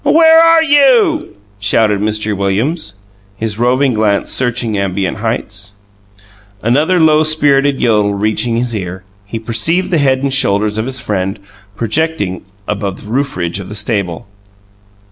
"Where 0.03 0.43
are 0.43 0.63
you?" 0.63 1.35
shouted 1.59 1.99
Mr. 1.99 2.35
Williams, 2.35 2.95
his 3.35 3.59
roving 3.59 3.93
glance 3.93 4.31
searching 4.31 4.75
ambient 4.75 5.17
heights. 5.17 5.73
Another 6.63 6.99
low 6.99 7.21
spirited 7.21 7.79
yodel 7.79 8.15
reaching 8.15 8.57
his 8.57 8.75
ear, 8.75 9.03
he 9.27 9.37
perceived 9.37 9.91
the 9.91 9.99
head 9.99 10.23
and 10.23 10.33
shoulders 10.33 10.79
of 10.79 10.85
his 10.85 10.99
friend 10.99 11.37
projecting 11.75 12.41
above 12.67 13.01
the 13.05 13.11
roofridge 13.11 13.59
of 13.59 13.69
the 13.69 13.75
stable. 13.75 14.25